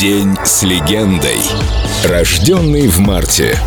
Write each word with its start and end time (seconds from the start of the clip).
День 0.00 0.34
с 0.46 0.62
легендой. 0.62 1.38
Рожденный 2.04 2.88
в 2.88 3.00
марте. 3.00 3.58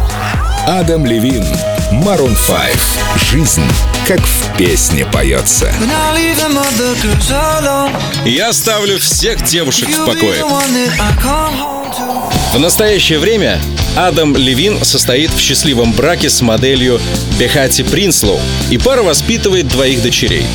Адам 0.65 1.05
Левин. 1.05 1.45
Марун 1.91 2.35
5. 2.35 3.29
Жизнь, 3.29 3.61
как 4.07 4.19
в 4.19 4.57
песне 4.57 5.05
поется. 5.05 5.71
Я 8.25 8.49
оставлю 8.49 8.97
всех 8.97 9.43
девушек 9.43 9.89
в 9.89 10.05
покое. 10.07 10.43
В 12.51 12.59
настоящее 12.59 13.19
время 13.19 13.61
Адам 13.95 14.35
Левин 14.35 14.83
состоит 14.83 15.29
в 15.31 15.39
счастливом 15.39 15.93
браке 15.93 16.29
с 16.29 16.41
моделью 16.41 16.99
Бехати 17.39 17.83
Принслоу, 17.83 18.39
и 18.71 18.77
пара 18.79 19.03
воспитывает 19.03 19.67
двоих 19.67 20.01
дочерей. 20.01 20.45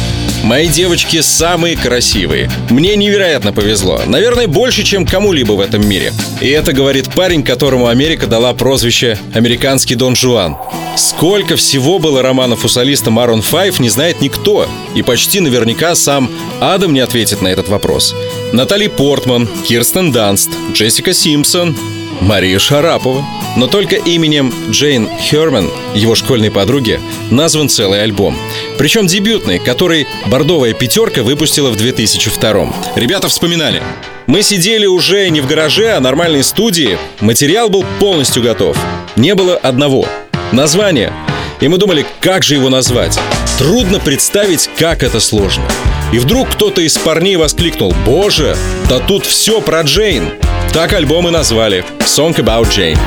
Мои 0.42 0.68
девочки 0.68 1.20
самые 1.20 1.76
красивые. 1.76 2.50
Мне 2.70 2.96
невероятно 2.96 3.52
повезло. 3.52 4.00
Наверное, 4.06 4.46
больше, 4.46 4.82
чем 4.82 5.04
кому-либо 5.04 5.52
в 5.52 5.60
этом 5.60 5.86
мире. 5.86 6.12
И 6.40 6.48
это 6.48 6.72
говорит 6.72 7.12
парень, 7.12 7.42
которому 7.42 7.88
Америка 7.88 8.26
дала 8.26 8.54
прозвище 8.54 9.18
«Американский 9.34 9.94
Дон 9.94 10.16
Жуан». 10.16 10.56
Сколько 10.96 11.56
всего 11.56 11.98
было 11.98 12.22
романов 12.22 12.64
у 12.64 12.68
солиста 12.68 13.10
Марон 13.10 13.42
5, 13.42 13.78
не 13.78 13.88
знает 13.88 14.20
никто. 14.20 14.68
И 14.94 15.02
почти 15.02 15.40
наверняка 15.40 15.94
сам 15.94 16.30
Адам 16.60 16.92
не 16.92 17.00
ответит 17.00 17.42
на 17.42 17.48
этот 17.48 17.68
вопрос. 17.68 18.14
Натали 18.52 18.88
Портман, 18.88 19.48
Кирстен 19.66 20.12
Данст, 20.12 20.50
Джессика 20.72 21.12
Симпсон, 21.12 21.76
Мария 22.20 22.58
Шарапова. 22.58 23.24
Но 23.56 23.66
только 23.66 23.96
именем 23.96 24.52
Джейн 24.70 25.08
Херман, 25.18 25.70
его 25.94 26.14
школьной 26.14 26.50
подруги, 26.50 27.00
назван 27.30 27.68
целый 27.68 28.02
альбом. 28.02 28.36
Причем 28.76 29.06
дебютный, 29.06 29.58
который 29.58 30.06
«Бордовая 30.26 30.74
пятерка» 30.74 31.22
выпустила 31.22 31.70
в 31.70 31.76
2002 31.76 32.72
Ребята 32.96 33.28
вспоминали. 33.28 33.82
Мы 34.26 34.42
сидели 34.42 34.86
уже 34.86 35.28
не 35.30 35.40
в 35.40 35.46
гараже, 35.46 35.92
а 35.92 36.00
нормальной 36.00 36.44
студии. 36.44 36.98
Материал 37.20 37.68
был 37.68 37.84
полностью 37.98 38.42
готов. 38.42 38.76
Не 39.16 39.34
было 39.34 39.56
одного. 39.56 40.06
Название. 40.52 41.12
И 41.60 41.68
мы 41.68 41.78
думали, 41.78 42.06
как 42.20 42.44
же 42.44 42.54
его 42.54 42.68
назвать. 42.68 43.18
Трудно 43.58 43.98
представить, 43.98 44.68
как 44.78 45.02
это 45.02 45.18
сложно. 45.18 45.64
И 46.12 46.18
вдруг 46.18 46.50
кто-то 46.50 46.80
из 46.80 46.96
парней 46.96 47.36
воскликнул 47.36 47.92
«Боже, 48.06 48.56
да 48.88 48.98
тут 48.98 49.26
все 49.26 49.60
про 49.60 49.82
Джейн!» 49.82 50.32
Так 50.72 50.92
альбом 50.92 51.26
и 51.28 51.30
назвали 51.30 51.84
«Song 52.00 52.34
About 52.36 52.68
Jane». 52.70 52.98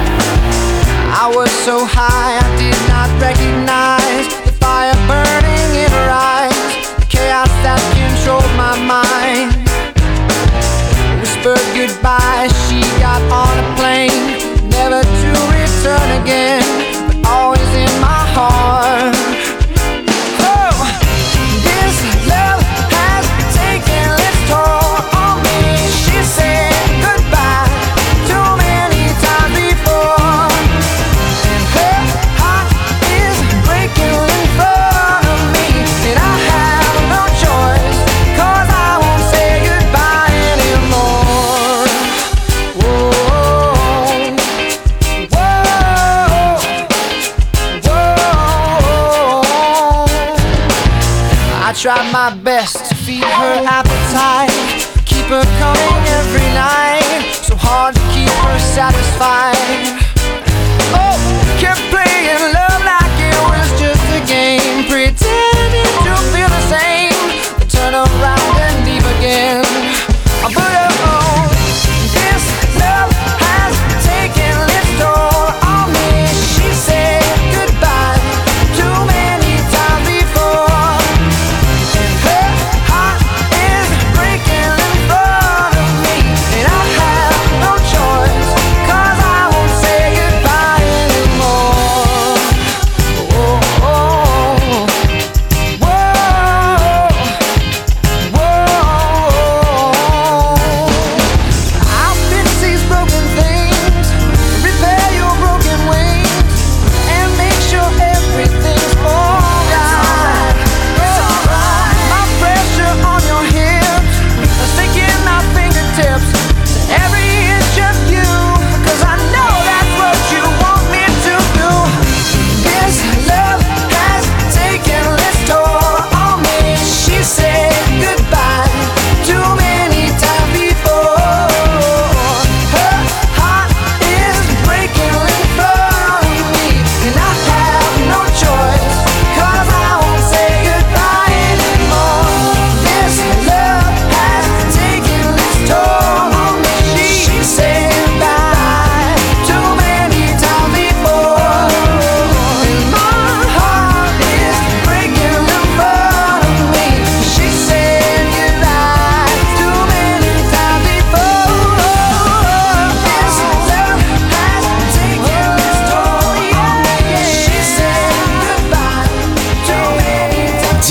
I 1.13 1.27
was 1.33 1.49
so 1.65 1.85
high, 1.85 2.39
I 2.39 2.57
did 2.57 2.79
not 2.89 3.09
recognize 3.21 4.27
the 4.45 4.51
fire 4.59 4.95
burning 5.07 5.75
in 5.83 5.91
her 5.91 6.09
eyes, 6.09 6.51
the 6.99 7.05
chaos 7.05 7.49
that 7.63 7.79
controlled 7.93 8.51
my 8.57 8.75
mind. 8.79 9.53
Whispered 11.21 11.61
goodbye, 11.75 12.49
she 12.67 12.81
got 12.99 13.21
on 13.31 13.53
a 13.59 13.75
plane, 13.77 14.69
never 14.69 15.01
to 15.01 15.29
return 15.53 16.21
again. 16.23 16.60
I 51.71 51.73
try 51.73 52.11
my 52.11 52.35
best 52.35 52.89
to 52.89 52.95
feed 52.95 53.23
her 53.23 53.63
appetite. 53.65 54.51
Keep 55.05 55.27
her 55.27 55.45
coming 55.57 56.03
every 56.19 56.43
night. 56.51 57.31
So 57.31 57.55
hard 57.55 57.95
to 57.95 58.01
keep 58.11 58.27
her 58.27 58.59
satisfied 58.59 59.90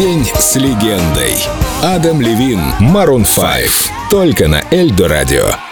День 0.01 0.25
с 0.25 0.57
легендой. 0.57 1.35
Адам 1.83 2.23
Левин, 2.23 2.59
Марун 2.81 3.23
5. 3.23 3.93
Только 4.09 4.49
на 4.49 4.63
Эльдо 4.71 5.09
Радио. 5.09 5.70